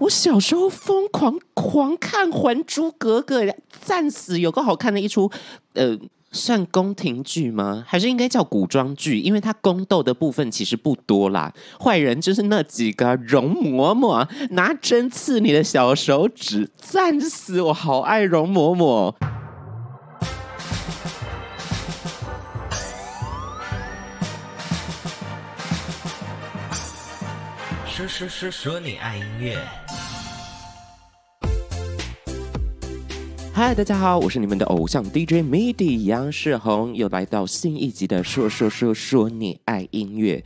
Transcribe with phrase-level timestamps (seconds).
[0.00, 3.44] 我小时候疯狂狂看《还珠格格》，
[3.84, 5.30] 战死，有个好看的一出，
[5.74, 5.98] 呃。
[6.32, 7.84] 算宫廷剧吗？
[7.84, 9.18] 还是应该叫古装剧？
[9.18, 11.52] 因为它宫斗的部分其实不多啦，
[11.82, 17.60] 坏人就是那几个容嬷嬷拿针刺你的小手指，战死！
[17.60, 19.12] 我好爱容嬷嬷。
[27.84, 29.58] 说说说说你爱音乐。
[33.60, 40.42] 嗨，大家好，我是你们的偶像 DJ MIDI 杨世宏，又来到新一集的说说说说你爱音乐。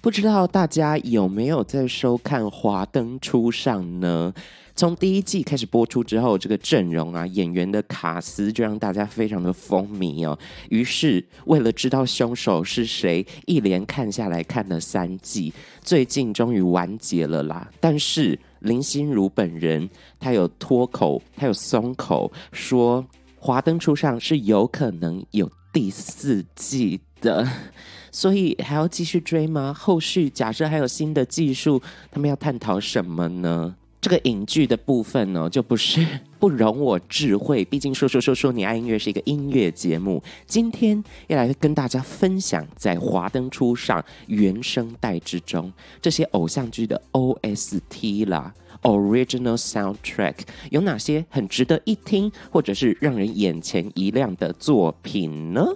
[0.00, 4.34] 不知道大家有没有在收看《华灯初上》呢？
[4.74, 10.36] 从第一季开始播出之后，这个阵容啊，演员的卡司就让大家非常的风靡哦。
[10.68, 15.52] 于是，为了知道凶手是谁，一连看下来看了三季，
[15.82, 17.70] 最近终于完结了啦。
[17.78, 19.88] 但是，林心如本人，
[20.18, 23.02] 她有脱口，她有松口，说
[23.38, 27.46] 《华灯初上》是有可能有第四季的，
[28.10, 29.72] 所以还要继续追吗？
[29.72, 33.76] 后续假设还有新的技术，他们要探讨什么呢？
[34.06, 36.06] 这个影剧的部分呢，就不是
[36.38, 37.64] 不容我智慧。
[37.64, 50.36] 毕竟说说说说你爱音乐是一个音乐节目，今天要来跟大家分享在《华灯初上》原声带之中这些偶像剧的 OST 啦，Original Soundtrack
[50.70, 55.66] 有哪些很值得一听，或者是让人眼前一亮的作品呢？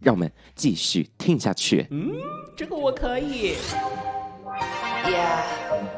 [0.00, 1.86] 让我们继续听下去。
[1.90, 2.10] 嗯，
[2.56, 3.52] 这个我可以。
[5.04, 5.95] Yeah.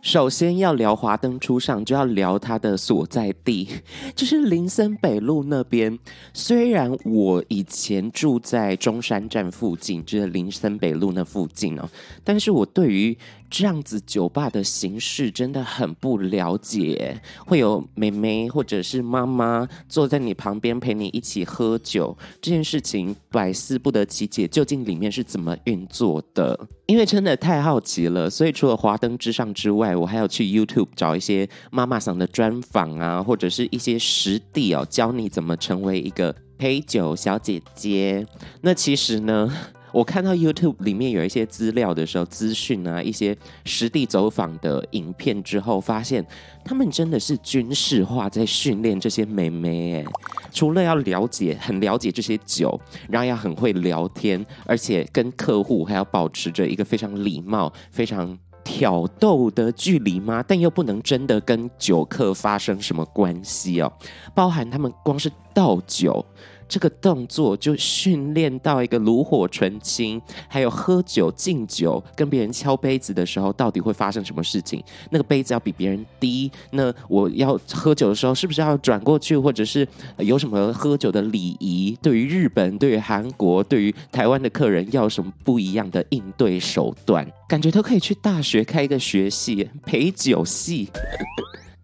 [0.00, 3.68] 首先要聊《华灯初上》，就要聊它的所在地，
[4.14, 5.98] 就是林森北路那边。
[6.32, 11.88] 虽然我以前住在中山站附近，就是林森北路那附近哦，
[12.22, 13.16] 但是我对于
[13.50, 26.68] 这样子酒吧的形式真的很不了解，会有妹妹或者是妈妈坐在你旁边陪你一起喝酒，这件事情百思不得其解，究竟里面是怎么运作的？
[26.86, 38.26] 因为真的太好奇了，所以除了华灯之上之外，我还要去 YouTube 找一些妈妈桑的专访啊，或者是一些实地哦，教你怎么成为一个陪酒小姐姐。
[38.62, 39.52] 那其实呢，
[39.92, 46.24] 我看到 YouTube 里面有一些资料的时候，资讯啊，一些实地走访的影片之后，发现
[46.64, 49.94] 他们真的是军事化在训练这些美眉。
[49.94, 50.04] 诶，
[50.52, 52.78] 除了要了解、很了解这些酒，
[53.08, 60.44] 然后要很会聊天，而且跟客户还要保持着一个非常礼貌、非常挑逗的距离吗？
[60.46, 63.90] 但又不能真的跟酒客发生什么关系哦。
[64.34, 66.24] 包含他们光是倒酒。
[66.68, 74.82] 这个动作就训练到一个炉火纯青，还有喝酒敬酒，跟别人敲杯子的时候，到底会发生什么事情？
[75.10, 79.86] 那个杯子要比别人低，那我要喝酒的时候，是不是要转过去，或者是
[80.18, 81.96] 有什么喝酒的礼仪？
[82.02, 87.26] 对于日本、对于韩国、对于台湾的客人，要什么不一样的应对手段？
[87.48, 90.88] 感觉都可以去大学开一个学系，陪酒系。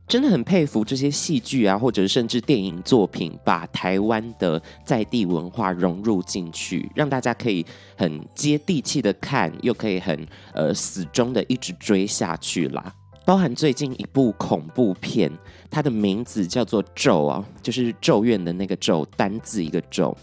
[0.07, 7.65] 真的很佩服这些戏剧啊，或者甚至电影作品，把台湾的在地文化融入进去，让大家可以
[7.97, 12.95] 很接地气的看，又可以很呃死忠的一直追下去啦。
[13.25, 15.33] 包含最近一部恐怖片，
[15.71, 20.15] 它的名字叫做《咒》啊，就是咒怨的那个咒，单字一个咒。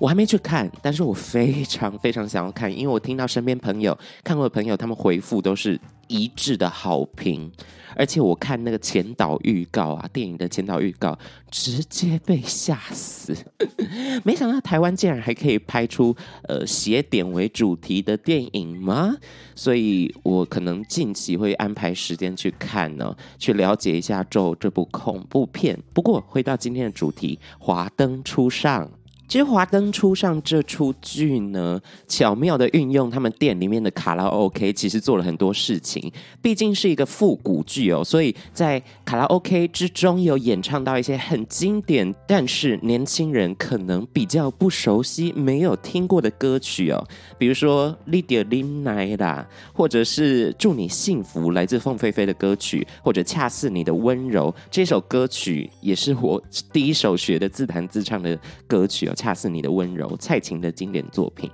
[0.00, 5.78] 我还没去看，但是我非常非常想要看，因为我听到身边朋友看过的朋友，他们回复都是
[6.08, 7.52] 一致的好评。
[7.96, 11.18] 而且我看那个前导预告啊，电影的前导预告，
[11.50, 13.36] 直接被吓死。
[14.24, 19.14] 没想到台湾竟然还可以拍出呃邪典为主题的电影吗？
[19.54, 25.78] 所以我可能近期会安排时间去看呢，去了解一下《咒》这部恐怖片。
[25.92, 28.86] 不过回到今天的主题，《华灯初上》。
[29.30, 36.12] 其实《华灯初上》这出剧呢，巧妙的运用他们店里面的卡拉 OK，其实做了很多事情。
[36.42, 47.00] 毕竟是一个复古剧哦，所以在卡拉 OK 之中有演唱到一些很经典，但是年轻人可能比较不熟悉、没有听过的歌曲哦。
[47.38, 56.42] 比如说《你着忍耐》啦，或者是《祝你幸福》来自凤飞飞的歌曲，或者《恰似你的温柔》这首歌曲也是我
[56.72, 58.36] 第一首学的自弹自唱的
[58.66, 59.14] 歌曲哦。
[59.20, 61.50] 恰似你的温柔，蔡琴的经典作品。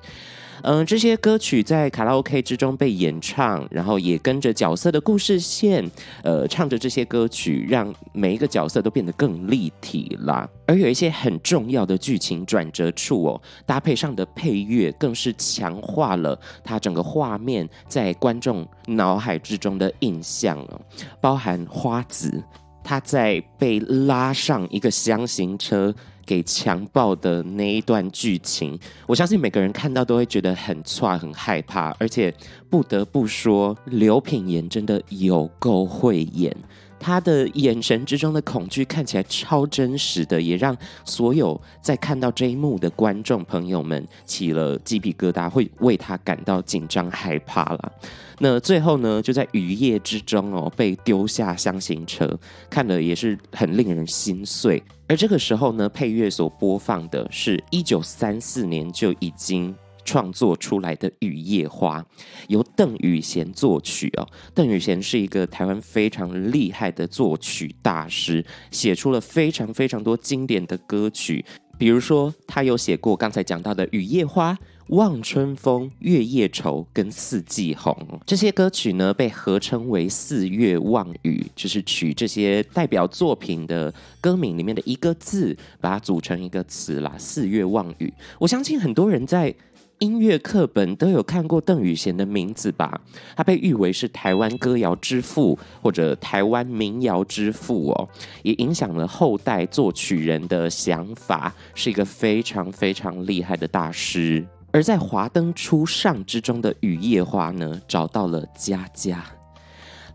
[0.62, 5.88] 嗯、这些歌曲在卡拉 OK 之中被演唱，然后也跟着角色的故事线，
[6.24, 10.48] 呃，唱着这些歌曲，让每一个角色都变得更立体啦。
[10.66, 20.80] 而有一些很重要的剧情转折处哦，搭配上的配乐更是强化了它整个画面在观众脑海之中的印象哦，
[21.20, 22.42] 包含花子
[22.82, 25.94] 他在被拉上一个箱型车。
[26.26, 28.76] 给强暴的那一段剧情，
[29.06, 32.34] 我相信每个人看到都会觉得很挫、很害怕，而且
[32.68, 36.54] 不得不说，刘品言真的有够会演。
[36.98, 47.92] 他的眼神之中的恐惧看起来超真实的，也让所有在看到这一幕的观众朋友们起了鸡皮疙瘩，会为他感到紧张害怕了。
[48.38, 52.38] 那最后呢，就在雨夜之中哦，被丢下箱型车，
[52.68, 54.82] 看了也是很令人心碎。
[55.08, 59.74] 而这个时候呢，配乐所播放的是一九三四年就已经。
[60.06, 62.00] 创作出来的《雨夜花》
[62.48, 71.44] 由邓宇贤作曲哦，邓宇贤是一个台湾非常厉害的作曲大师，写出了非常非常多经典的歌曲，
[71.76, 74.54] 比如说他有写过刚才讲到的《雨夜花》、
[74.90, 77.92] 《望春风》、《月夜愁》跟《四季红》
[78.24, 88.12] 这些歌曲呢，被合称为“四月望雨”，就是取这些代表作品的歌名里面的一个字，把它组成一个词啦，“四月望雨”。
[88.38, 89.52] 我相信很多人在
[90.00, 93.00] 音乐课本都有看过邓宇贤的名字吧？
[93.34, 98.08] 他被誉为是台湾歌谣之父，或者台湾民谣之父哦，
[98.42, 104.44] 也影响了后代作曲人的想法，是一个非常非常厉害的大师。
[104.70, 109.24] 而在华灯初上之中的雨夜花呢，找到了佳佳。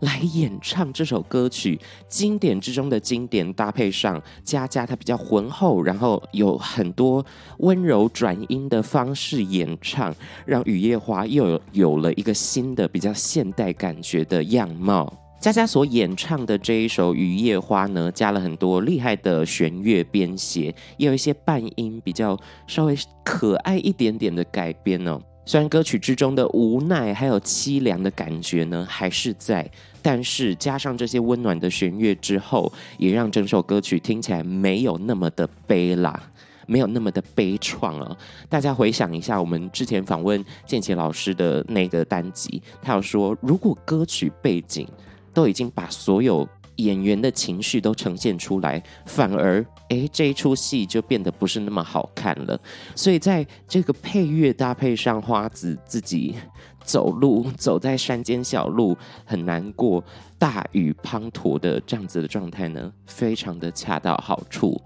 [0.02, 7.24] 来演唱这首歌曲，经典之中的经典，搭配上佳佳她比较浑厚，然后有很多
[7.58, 10.14] 温柔转音的方式演唱，
[10.44, 15.12] 让雨夜花又有有了一个新的比较现代感觉的样貌。
[15.40, 25.20] 佳佳所演唱的这一首雨夜花呢，加了很多厉害的弦乐编写，也有一些半音比较稍微可爱一点点的改编哦。
[25.44, 29.68] 虽然歌曲之中的无奈还有凄凉的感觉呢，还是在，
[30.00, 36.30] 但是加上这些温暖的弦乐之后，也让整首歌曲听起来没有那么的悲啦，
[36.66, 38.16] 没有那么的悲怆了。
[38.48, 44.86] 大家回想一下，我们之前访问建奇老师的那个单集，他有说，如果歌曲背景
[45.34, 52.58] 都已经把所有演员的情绪都呈现出来，反而诶，这一出戏就变得不是那么好看了。
[52.94, 56.34] 所以在这个配乐搭配上，花子自己
[56.82, 60.02] 走路走在山间小路，很难过，
[60.38, 64.80] 大雨滂沱的这样子的状态呢，非常的恰到好处。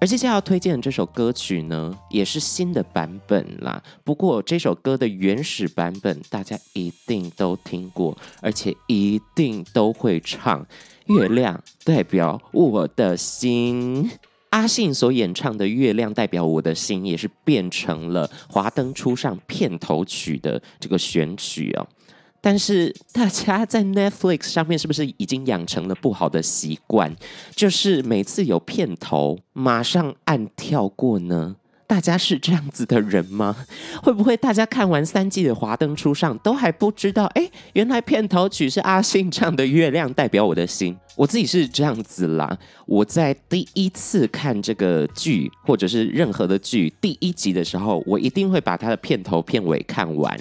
[0.00, 3.82] 而接下来要推荐的这首歌曲呢，也是新的版本啦。
[4.04, 10.64] 不过这首歌的原始版本大家一定都听过，而且一定都会唱。
[11.06, 14.08] 月亮代表我的心，
[14.50, 21.88] 阿信所演唱的《月亮代表我的心》也是变成了华灯初上片头曲的这个选曲哦。
[22.50, 27.14] 但是大家在 Netflix 上面是不是已经养成了不好的习惯？
[27.54, 31.56] 就是每次有片头，马上按跳过呢？
[31.88, 33.56] 大家是这样子的人吗？
[34.04, 37.24] 会不会大家看完三季的《华灯初上》都还不知道？
[37.34, 40.94] 哎，原来片头曲是阿信唱的《月亮代表我的心》。
[41.16, 42.56] 我自己是这样子啦。
[42.86, 50.38] 我在第一次看这个剧，或者是任何的剧第一集的时候，我一定会把它的片头片尾看完，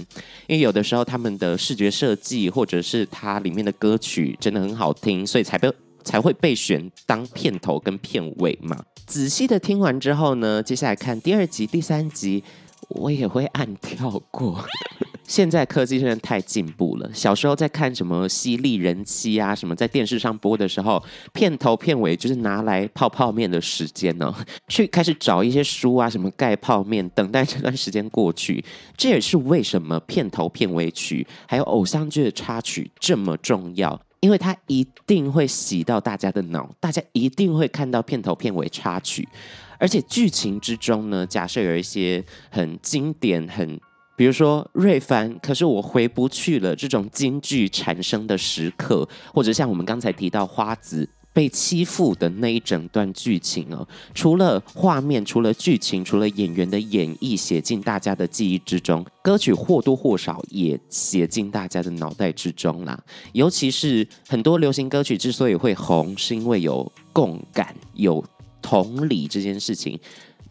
[0.48, 5.72] 因为有的时候他们的视觉设计，或者是它里面的歌曲真的很好听，所以才被
[6.04, 8.78] 才会被选当片头跟片尾嘛。
[9.08, 12.44] 仔细的听完之后呢，接下来看第二集、第三集，
[12.90, 14.64] 我也会按跳过。
[15.24, 17.10] 现在科技真的太进步了。
[17.14, 21.02] 小时候在看什么《犀利人妻》啊，什么在电视上播的时候，
[21.34, 24.36] 片头片尾就是拿来泡泡面的时间呢、哦，
[24.68, 28.64] 去开始找一些书啊，什么盖泡面，等待这段时间过去。
[28.98, 34.00] 这也是为什么片头片尾曲还有偶像剧的插曲这么重要。
[34.20, 39.28] 因为它一定会洗到大家的脑，大家一定会看到片头片尾插曲，
[39.78, 43.80] 而且剧情之中呢，假设有一些很经典、很，
[44.16, 51.08] 比如说瑞凡，可是我回不去了这种京剧产生的时刻，或者像我们刚才提到花子。
[51.38, 63.00] 被欺负的那一整段剧情哦，除了画面，除了剧情，除了演员的演绎写进大家的记忆之中，歌曲或多或少也写进大家的脑袋之中啦。
[63.34, 68.26] 尤其是很多流行歌曲之所以会红，是因为有共感、有
[68.60, 70.00] 同理这件事情。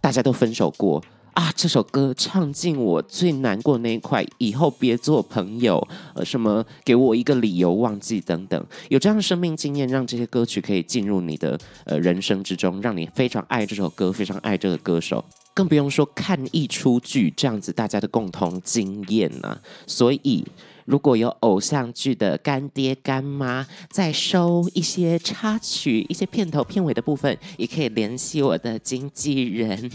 [0.00, 1.02] 大家都分手过
[1.36, 19.60] 啊，这首歌唱进我最难过那一块，以后别做朋友，呃，什么给我一个理由忘记等等，有这样的生命经验，让这些歌曲可以进入你的呃人生之中，让你非常爱这首歌，非常爱这个歌手，更不用说看一出剧这样子大家的共同经验呢、啊。
[19.86, 20.42] 所以，
[20.86, 29.90] 如果有偶像剧的干爹干妈在收一些插曲、一些片头片尾的部分，也可以联系我的经纪人。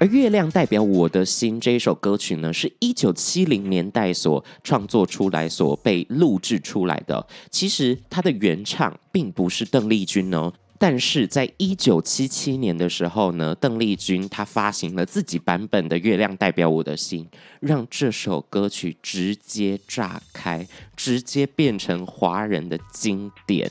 [0.00, 7.26] 而《月亮代表我的心》这一首歌曲呢，是一九七零年代所创作出来、所被录制出来的。
[7.50, 10.50] 其实它的原唱并不是邓丽君哦。
[10.78, 17.22] 但是在一九七七年的时候呢，邓丽君她发行了自己版本的《月亮代表我的心》，
[17.60, 20.66] 让这首歌曲直接炸开，
[20.96, 23.70] 直接变成华人的经典。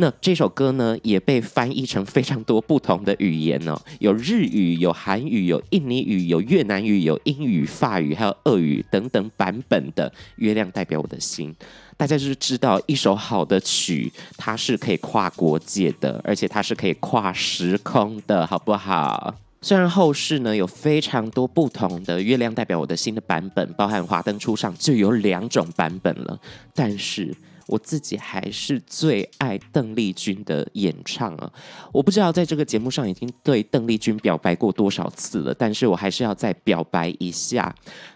[0.00, 11.52] 那这首歌呢，也被翻译成非常多不同的语言哦，有日语、有韩语、有印尼语、有越南语、有英语、法语，还有俄语等等版本的《月亮代表我的心》。
[11.96, 19.34] 大家就是知道，一首好的曲，它是可以跨国界的，而且它是可以跨时空的，好不好？
[19.60, 26.38] 虽然后世呢有非常多不同的《月亮代表我的心》的版本，包含华灯初上就有两种版本了，
[26.72, 27.34] 但是
[27.68, 31.52] 我自己还是最爱邓丽君的演唱啊！
[31.92, 37.72] 我不知道在这个节目上已经对邓丽君表白过多少次了，但是我还是要再表白一下，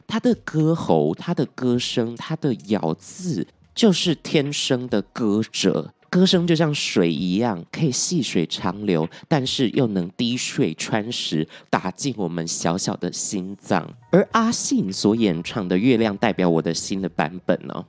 [0.07, 3.47] 她的歌喉、她的歌声、她的咬字。
[3.75, 13.91] 就是天生的歌者，歌声就像水一样，可以细水长流，但是又能滴水穿石，打进我们小小的心脏。
[14.11, 17.83] 而阿信所演唱的《月亮代表我的心》的版本呢，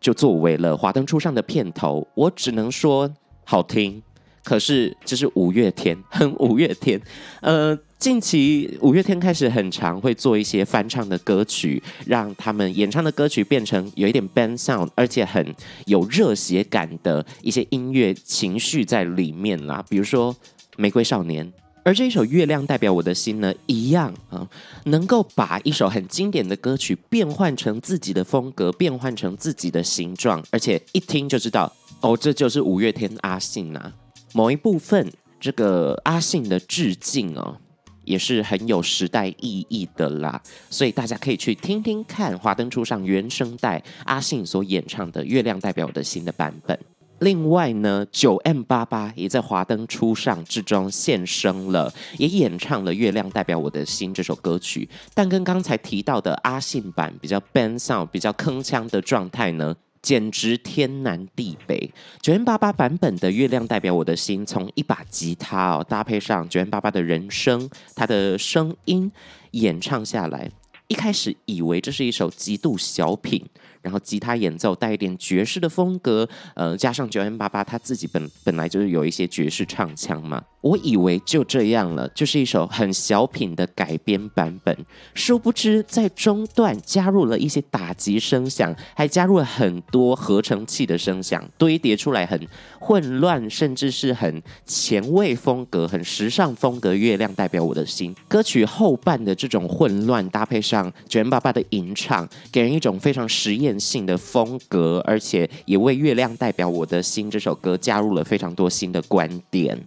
[0.00, 3.10] 就作为了华灯初上的片头，我只能说
[3.44, 4.02] 好听。
[4.44, 7.00] 可是这是五月天，很五月天，
[7.40, 7.78] 呃。
[7.98, 15.44] 近期五月天开始很常会做一些翻唱的歌曲，让他们演唱的歌曲变成有一点 band sound，而且很
[15.86, 19.84] 有热血感的一些音乐情绪在里面啦。
[19.88, 20.32] 比如说
[20.76, 21.44] 《玫瑰少年》，
[21.88, 24.46] 而这一首《月亮代表我的心》呢，一样啊，
[24.84, 33.90] 能够把一首很经典的歌曲变换成自己的风格，变换成自己的形状，而且一听就知道哦，这就是五月天阿信呐。
[34.34, 37.56] 某一部分这个阿信的致敬哦。
[38.04, 40.40] 也是很有时代意义的啦，
[40.70, 46.78] 所以大家可以去听听看《华灯初上》原声带阿信所演唱的《月亮代表我的心》的版本。
[47.20, 61.90] 另外呢，九 M 八八也在《华灯初上》之中现身了，也演唱了《月亮代表我的心》这首歌曲，但跟刚才提到的阿信版比较 band sound、比较铿锵的状态呢，简直天南地北。
[62.20, 69.10] 九 M 八八版本的《月亮代表我的心》，从一把吉他哦搭配上九 M 八八的人声，他的声音
[69.52, 70.48] 演唱下来，
[70.88, 73.44] 一开始以为这是一首极度小品。
[73.80, 84.76] 然后吉他演奏带一点爵士的风格，呃，加上九 N 八八他自己本本来就是有一些爵士唱腔嘛，我以为就这样了，就是一首很小品的改编版本。
[85.14, 92.46] 殊不知在中段加入了一些打击声响，还加入了很多合成器的声响，堆叠出来很
[92.80, 96.94] 混乱，甚至是很前卫风格、很时尚风格。
[96.94, 103.78] 月亮代表我的心，歌曲后半的这种混乱搭配上九 M 八八的吟唱，给人一种非常实验。
[103.78, 109.78] 性的风格，而且也为《月亮代表我的心》这首歌加入了非常多新的观点。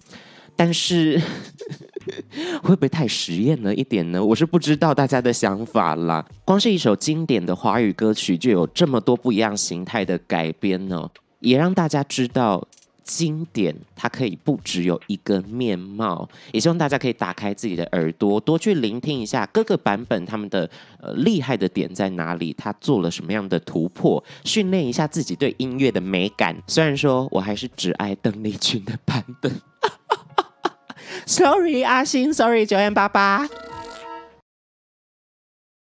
[0.56, 1.20] 但是
[2.64, 4.24] 会不会太实验了一点呢？
[4.24, 6.26] 我是不知道大家的想法啦。
[6.46, 12.68] 光是一首经典的华语歌曲，就有这么多不一样形态的改编呢，也让大家知道。
[13.04, 20.70] 经典，它可以不只有一个面貌，也希望大家可以打开自己的耳朵，多去聆听一下各个版本他们的
[21.02, 26.56] 呃厉害的点在哪里，他做了什么样的突破，训练一下自己对音乐的美感。
[26.68, 29.52] 虽然说我还是只爱邓丽君的版本
[31.32, 33.48] ，Sorry 阿信，Sorry 九 M 八八。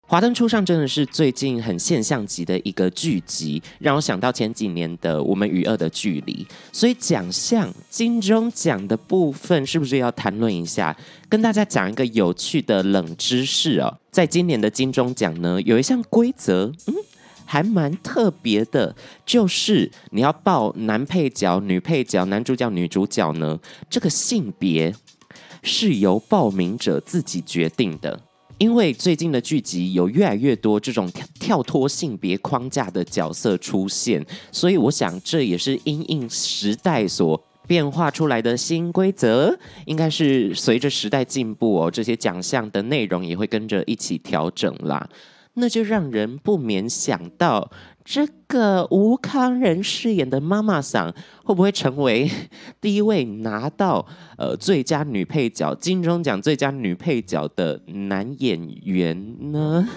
[0.07, 6.47] 华灯初上真的是最近很现象级的一个剧集，让我想到前几年的《我们与恶的距离》。
[6.71, 10.95] 所以奖项金钟奖的部分是不是要谈论一下？
[11.27, 16.93] 跟大家讲一个有趣的冷知识哦，在今年的金钟奖呢，有一项规则，嗯，
[17.45, 18.95] 还蛮特别的，
[19.25, 23.59] 就是你要报男配角、女配角、男主角、女主角呢，
[23.89, 24.93] 这个性别
[25.63, 28.19] 是由报名者自己决定的。
[28.59, 45.09] 因为最近的剧集有越来越多这种跳跳脱性别框架的角色出现，所以我想这也是因应时代所变化出来的新规则，应该是随着时代进步哦，这些奖项的内容也会跟着一起调整啦。
[45.55, 47.69] 那就让人不免想到，
[48.03, 52.29] 这个吴康仁饰演的妈妈桑会不会成为
[52.81, 54.05] 第一位拿到
[54.37, 59.87] 呃最佳女配角金钟奖最佳女配角的男演员呢？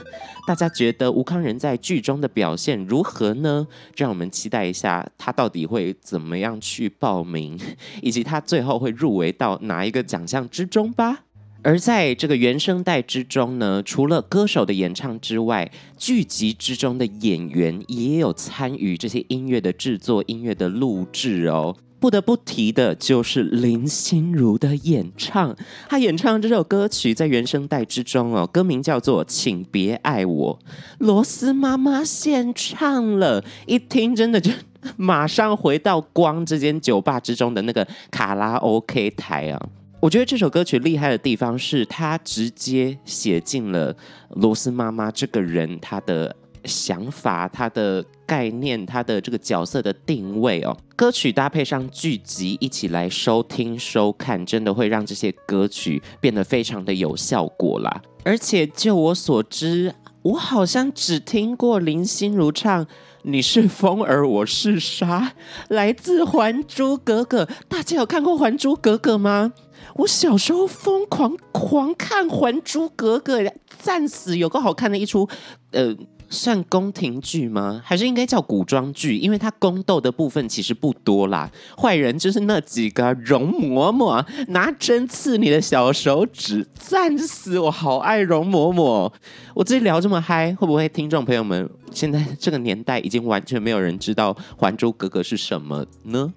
[0.46, 3.66] 大家觉得吴康仁在剧中的表现如何呢？
[3.96, 7.58] 让我们期待一下他到底会怎么样去报名，
[8.02, 11.25] 以及他最后会入围到哪一个奖项之中吧。
[11.66, 21.76] 而在这个原声带之中呢，除了歌手的演唱之外，剧集之中的演员也有参与这些音乐的制作、音乐的录制哦。
[21.99, 25.56] 不得不提的就是林心如的演唱，
[25.88, 30.56] 她演唱这首歌曲在原声带之中哦，歌名叫做《请别爱我》，
[30.99, 34.52] 罗斯妈妈献唱了，一听真的就
[34.96, 39.61] 马上回到光这间酒吧之中的那个卡拉 OK 台啊。
[39.99, 43.97] 我觉得这首歌曲厉害的地方是，它直接写进了
[44.37, 46.35] 罗斯妈妈这个人她的
[46.65, 50.76] 想法、她的概念、她的这个角色的定位哦。
[50.95, 58.03] 歌曲搭配上剧集一起来收听收看，真的会让这些歌曲变得非常的有效果啦。
[58.23, 62.85] 而且就我所知，我好像只听过林心如唱
[63.23, 65.21] 《你是风儿我是沙》，
[65.69, 67.45] 来自《还珠格格》。
[67.67, 69.53] 大家有看过《还珠格格》吗？
[69.95, 73.40] 我小时候疯狂狂看《还珠格格》，
[73.83, 75.28] 战死，有个好看的一出，
[75.71, 75.95] 呃，
[76.28, 77.80] 算宫廷剧吗？
[77.85, 79.16] 还是应该叫古装剧？
[79.16, 89.11] 因为它宫斗的部分其实不多啦，坏人就是那几个容嬷嬷拿针刺你的小手指，战死我，好爱容嬷嬷。
[89.54, 96.35] 我自己聊这么嗨，会不会听众朋友们现在这个年代已经完全没有人知道《还珠格格》是什么呢？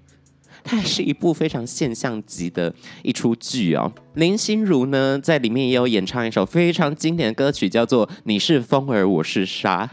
[0.70, 2.72] 它还是一部非常现象级的
[3.02, 3.92] 一出剧哦。
[4.14, 9.90] 林心如呢，在里面也有演唱一首非常经典的歌曲，叫做《你是风儿，我是沙》。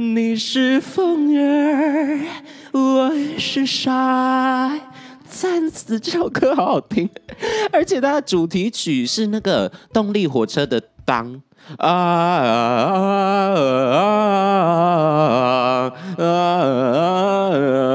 [0.00, 2.20] 你是风儿，
[2.72, 4.72] 我是沙，
[5.28, 6.00] 赞死！
[6.00, 7.10] 这首歌好好听，
[7.70, 11.34] 而且它的主题曲是那个动力火车的《当》
[11.76, 12.44] 啊啊
[13.54, 14.02] 啊
[16.16, 17.93] 啊啊啊！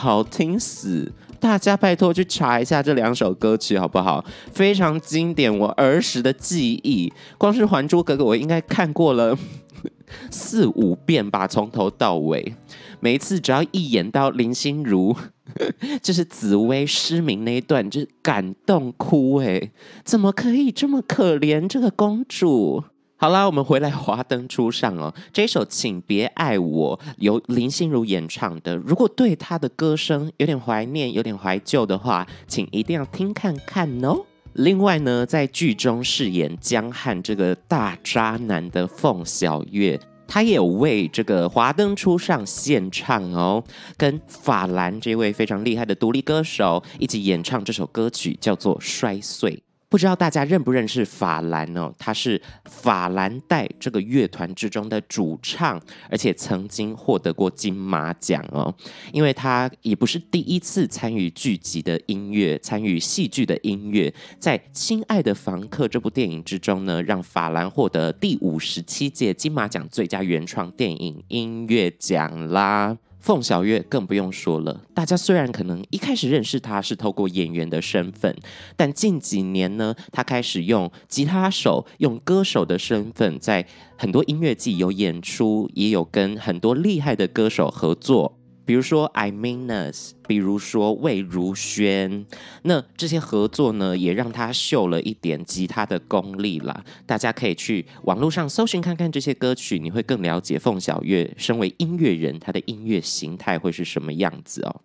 [0.00, 1.12] 好听死！
[1.38, 4.24] 大家拜托去查一下这两首歌曲好不好？
[4.50, 7.12] 非常经典，我儿时的记忆。
[7.36, 9.36] 光是《还珠格格》，我应该看过了
[10.32, 12.54] 四五遍吧，从头到尾。
[13.00, 15.14] 每一次只要一演到林心如，
[16.00, 19.70] 就是紫薇失明那一段，就是感动哭哎！
[20.02, 22.84] 怎么可以这么可怜这个公主？
[23.22, 25.12] 好啦，我们回来华灯初上哦。
[25.30, 28.74] 这首《请别爱我》由林心如演唱的。
[28.78, 34.24] 如果对她的歌声有点怀念、有点怀旧的话，请一定要听看看哦。
[34.54, 43.62] 另外呢，在剧中饰演江汉这个大渣男的凤小岳，他也有为这个华灯初上献唱哦，
[43.98, 49.56] 跟法兰这位非常厉害的独立歌手一起演唱这首歌曲，叫做《摔碎》。
[49.90, 51.92] 不知道大家认不认识法兰哦？
[51.98, 58.72] 他是法兰黛这个乐团之中的主唱，而且曾经获得过金马奖哦。
[59.12, 72.96] 因为他也不是第一次参与剧集的音乐，参与戏剧的音乐，在《亲爱的房客》这部电影之中呢，让法兰获得第五十七届金马奖最佳原创电影音乐奖啦。
[73.20, 78.34] 凤小岳更不用说了，大家虽然可能一开始认识他是透过演员的身份，
[78.76, 88.39] 但近几年呢，他开始用吉他手、用歌手的身份，在很多音乐季有演出，也有跟很多厉害的歌手合作。
[88.70, 92.24] 比如说 I Mean Us，比如说魏如萱，
[92.62, 96.84] 那这些合作呢，也让他秀了一点吉他的功力啦。
[97.04, 104.80] 大家可以去网络上搜寻看看这些歌曲，你会更了解凤小岳身为音乐人，他的音乐形态会是什么样子哦。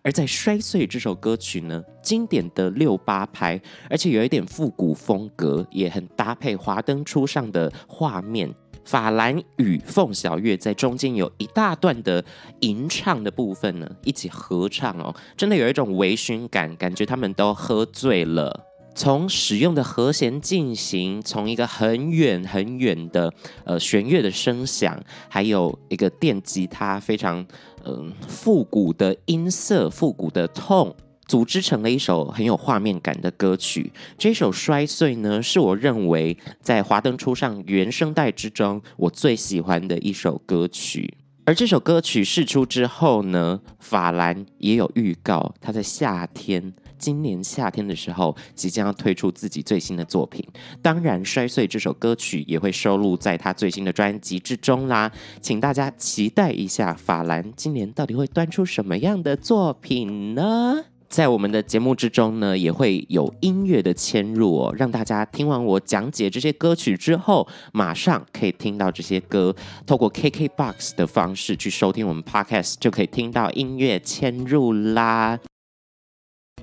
[0.00, 8.50] 而在《摔碎》这首歌曲呢，经典的六八拍，而且有一点复古风格，也很搭配华灯初上的画面。
[8.86, 12.24] 法兰与凤小岳在中间有一大段的
[12.60, 18.64] 吟唱的部分呢，一起合唱哦，真的有一种微醺感，感觉他们都喝醉了。
[18.94, 23.30] 从使用的和弦进行，从一个很远很远的
[23.64, 27.40] 呃弦乐的声响，还有一个电吉他非常
[27.84, 30.96] 嗯、呃、复古的音色，复古的痛。
[31.26, 33.92] 组织成了一首很有画面感的歌曲。
[34.16, 41.14] 这首《摔碎》呢，是我认为在《华灯初上》原声带之中我最喜欢的一首歌曲。
[41.44, 50.44] 而这首歌曲释出之后呢，法兰也有预告，他在夏天，今年夏天的时候，即将要推出自己最新的作品。
[50.82, 55.12] 当然，《摔碎》这首歌曲也会收录在他最新的专辑之中啦。
[55.40, 60.86] 请大家期待一下，法兰今年到底会端出什么样的作品呢？
[61.16, 75.38] 在我们的节目之中呢，也会有音乐的嵌入哦，让大家听完我讲解这些歌曲之后，马上可以听到这些歌，透过 KKBOX 的方式去收听我们 Podcast，就可以听到音乐嵌入啦。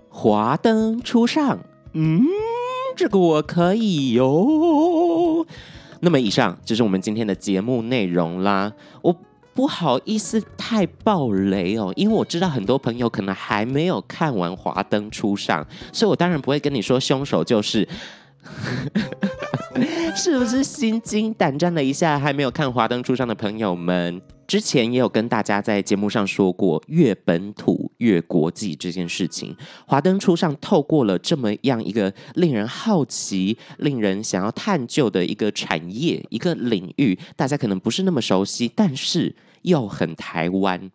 [0.07, 1.57] 华灯初上，
[1.93, 2.21] 嗯，
[2.95, 5.47] 这个我可以哟。
[6.01, 9.15] 那么以上就是我们今天的节目内容啦，我。
[9.53, 17.87] 不好意思，太暴雷哦，因为我知道很多朋友可能还没有看完《华灯初上》，所以我当然不会跟你说凶手就是，
[20.15, 22.17] 是不是心惊胆战了一下？
[22.17, 24.21] 还没有看《华灯初上》的朋友们。
[24.53, 29.57] 之前也有跟大家在节目上说过，越本土越国际这件事情。
[29.87, 40.91] 华灯初上透过了这么样一个令人好奇、令人想要探究的一个产业、一个领域，大家可能不是那么熟悉，但是又很台湾。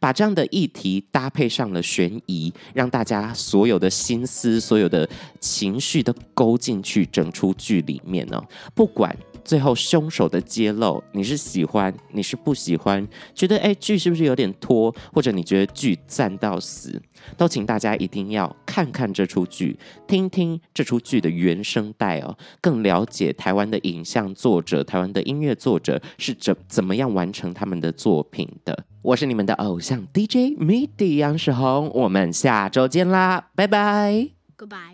[0.00, 5.06] 把这样的议题搭配上了悬疑，让大家所有的心思、所有的
[5.38, 8.42] 情绪都勾进去整出剧里面呢、
[8.74, 9.14] 不管。
[9.44, 13.06] 最后凶手的揭露，你是喜欢，你是不喜欢？
[13.34, 14.94] 觉得哎，剧是不是有点拖？
[15.12, 17.00] 或者你觉得剧赞到死？
[17.36, 28.84] 都请大家一定要看看这出剧，听听这出剧的原声带哦，更了解台湾的影像作者、台湾的音乐作者是怎怎么样完成他们的作品的。
[29.02, 34.91] 我是你们的偶像 DJ MIDI 杨世宏，我们下周见啦，拜拜，Goodbye。